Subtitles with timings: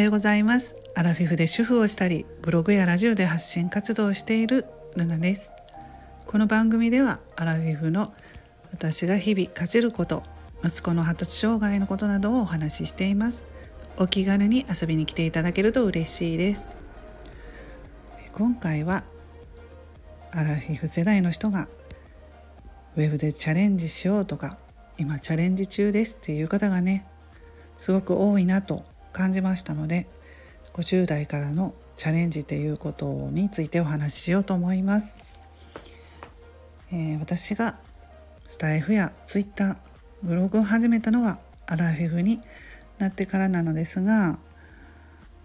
[0.00, 0.76] はようございます。
[0.94, 4.64] アラフィフで主婦をしたりブログやラジオで発信活動をしている
[4.96, 5.52] ルナです。
[6.26, 8.14] この番組ではアラフィフの
[8.72, 10.22] 私が日々かじること
[10.64, 13.44] 息子の発達障害のことなどをお話ししています。
[13.98, 16.70] お気軽に遊びに来ていただけると嬉しいです。
[18.32, 19.04] 今回は
[20.30, 21.68] アラフィフ世代の人が
[22.96, 24.56] ウェブでチャレンジしようとか
[24.96, 27.06] 今チャレンジ中ですっていう方がね
[27.76, 30.06] すごく多いなと感じましたので
[30.74, 35.18] 50代からのチャレンジということについてお話ししようと思います。
[36.92, 37.78] えー、私が
[38.46, 39.76] スタイフやツイッター
[40.22, 42.40] ブログを始めたのはアラフィフに
[42.98, 44.38] なってからなのですが、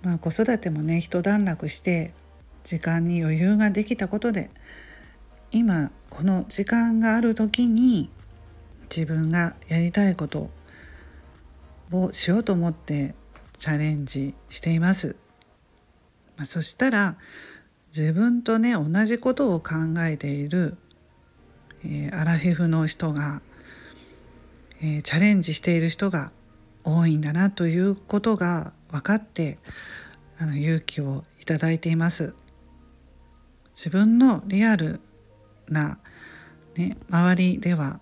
[0.02, 2.14] まあ、子育てもね一段落して
[2.64, 4.50] 時間に余裕ができたことで
[5.52, 8.10] 今この時間がある時に
[8.90, 10.50] 自分がやりたいこと
[11.92, 13.14] をしようと思って
[13.66, 15.16] チャレンジしています。
[16.38, 17.18] まあ、そしたら
[17.88, 20.78] 自分とね同じことを考えている、
[21.84, 23.42] えー、アラフィフの人が、
[24.84, 26.32] えー、チャレンジしている人が
[26.84, 29.58] 多いんだなということが分かって
[30.38, 32.36] あの勇気をいただいています。
[33.74, 35.00] 自分のリアル
[35.70, 35.98] な、
[36.76, 38.00] ね、周りでは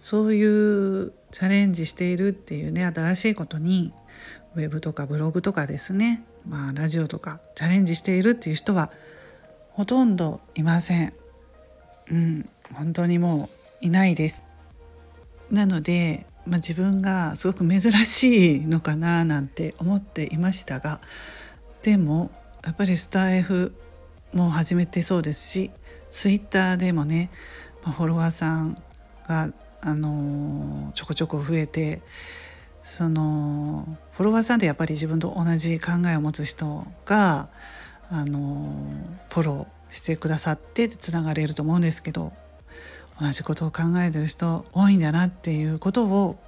[0.00, 3.94] そういうチャレンジしているっていうね新しいことに
[4.54, 8.90] ウェブとかブログとかですね、まあ、ラジオとかチャレンジしているっていう人は
[9.72, 11.12] ほとんどいません。
[12.10, 13.48] うん、本当にも
[13.82, 14.44] ういないです。
[15.50, 21.00] なので、まあ、自分がすごく珍しいのかななんて思っていましたが
[21.82, 22.30] でも
[22.64, 23.74] やっぱりスタイフ
[24.32, 25.70] も始めてそうですし
[26.10, 27.30] ツイッターでもね、
[27.82, 28.82] まあ、フォロワーさん
[29.26, 32.02] が、あのー、ちょこちょこ増えて
[32.82, 37.48] そのフォロワーさんってやっぱり自分と同じ考えを持つ人が
[38.10, 38.74] あの
[39.28, 42.32] フォローしてくださってつながれると思うんですけど
[43.20, 46.38] 同じことを考えてる人多いんだなっていうことを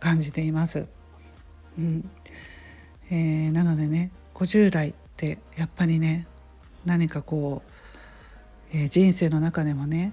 [0.00, 0.88] 感じています。
[1.78, 2.10] うん
[3.10, 6.26] えー、なのでね50代ってやっぱりね
[6.84, 7.62] 何かこ
[8.72, 10.12] う、えー、人生の中でもね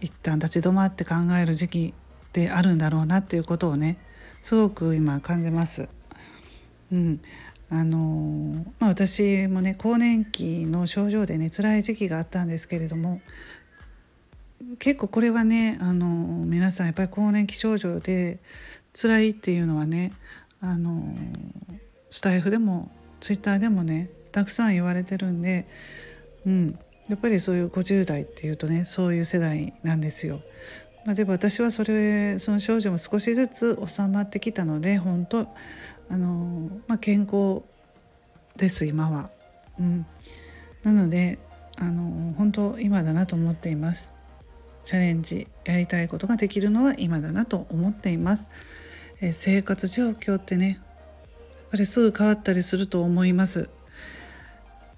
[0.00, 1.94] 一旦立ち止まって考える時期
[2.32, 3.98] であるんだろうなっていうことをね
[4.42, 5.88] すごく今感じます。
[6.92, 7.20] うん
[7.72, 13.20] あのまあ、私もね更年期の症状でね辛い時期があったんですけれども
[14.80, 18.40] 結構これはねあの皆さんやっぱり更年期症状で
[18.92, 20.12] 辛いっていうのはね
[20.60, 21.14] あの
[22.10, 25.68] スタイフでもツイッターでもねたくさん言われてるんで、
[26.44, 30.40] うん、やっぱりそういう50代っていうとねそういう世代なんですよ。
[31.04, 35.46] まあ、でも私はそれその症状も少しずつ収まってきたので本当
[36.10, 37.62] あの、まあ、健康
[38.56, 39.30] です今は。
[39.78, 40.06] うん、
[40.82, 41.38] なので
[41.78, 44.12] あの本当今だなと思っています。
[44.84, 48.50] チャレンジやりたいことができるのは今だなと思っています。
[49.22, 53.70] え生活状況ってねやっぱりすぐ変わったりすると思います。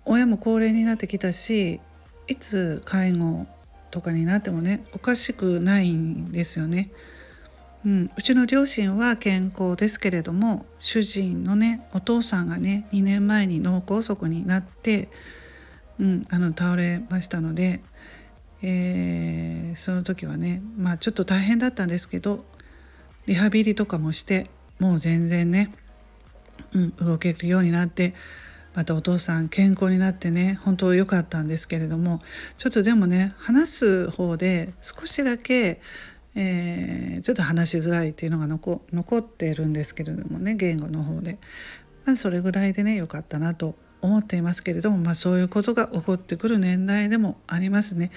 [0.04, 1.80] 親も高齢になってきたし
[2.26, 3.46] いつ介護
[3.92, 6.90] とかになってもねおかしくないんですよね。
[7.84, 15.08] うん、うちの両親は健康ですけれども主人のねお父さんがね2年前に脳梗塞になって、
[15.98, 17.82] うん、あの倒れましたので、
[18.62, 22.44] えー、その時はねまあちょっと大変だったんですけど
[23.26, 24.46] リハビリとかもして
[24.78, 25.74] もう全然ね、
[26.72, 28.14] うん、動けるようになって
[28.74, 32.20] またお父さん健康になってね本当良かったんですけれども
[32.56, 35.80] ちょっとでもね話す方で少しだけ、
[36.34, 41.38] えー、ちょっと話しづらいっていうのが残残ってるんですけれどもね言語の方で、
[42.04, 48.10] まあ、それぐらいでね良かったなと思っていますけれども、まあ、そういうことが起こってくる年代でもありますね。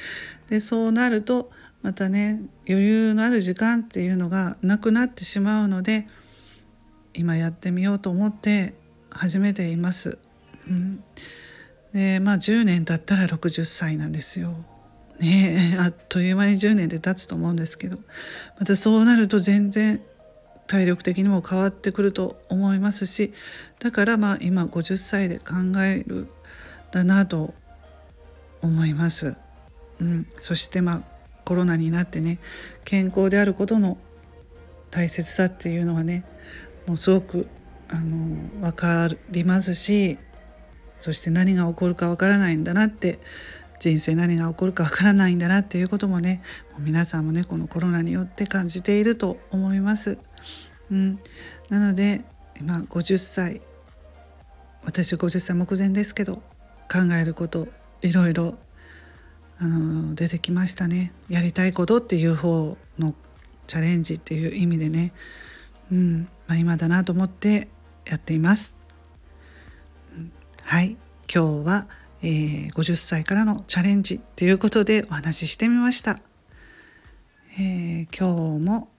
[0.49, 1.51] でそうなると
[1.83, 6.07] またね余裕のある時間っていうのがなくなってしまうので
[7.13, 8.73] 今やってみようと思って
[9.11, 10.17] 始めています。
[10.67, 11.03] うん、
[11.93, 14.55] でまあ10年経ったら60歳なんですよ。
[15.19, 17.97] ね あっという間に10年で経つと思うんですけど
[18.59, 20.01] またそうなると全然
[20.67, 23.33] 体力的にも変わってくると思いますし
[23.79, 26.27] だからまあ今50歳で考える
[26.91, 27.53] だなと
[28.61, 29.35] 思います。
[29.99, 31.01] うん、そしてまあ
[31.45, 32.39] コロナになってね
[32.83, 33.97] 健康であることの
[34.91, 36.25] 大切さっていうのはね
[36.87, 37.47] もうすごく
[37.87, 40.17] あの分かりますし
[41.05, 43.19] そして何が起こるかわからないんだなって
[43.79, 46.41] 人生何が起こるかわからないんだなっていうこともね
[46.71, 50.17] もう皆さんもねこのコロナによって感じていると思います。
[50.89, 51.19] うん、
[51.69, 52.23] なので
[52.59, 53.61] 今50歳
[54.83, 56.37] 私50歳目前ですけど
[56.91, 57.67] 考えること
[58.01, 58.55] いろいろ
[59.59, 63.13] あの出てきましたねやりたいことっていう方の
[63.67, 65.13] チャレンジっていう意味でね、
[65.91, 67.67] うんまあ、今だなと思って
[68.07, 68.84] やっています。
[70.67, 70.97] はい
[71.31, 71.87] 今日は、
[72.23, 76.19] えー、50歳からのチャレンジということでお話ししてみました。
[77.59, 78.89] えー、今日も、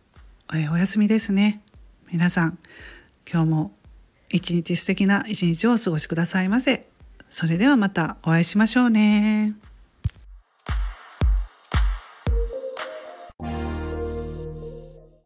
[0.54, 1.60] えー、お休みですね。
[2.12, 2.58] 皆さん
[3.28, 3.72] 今日も
[4.30, 6.86] 一日素敵な一日をお過ごしくださいませ。
[7.28, 9.56] それではまたお会いしましょうね。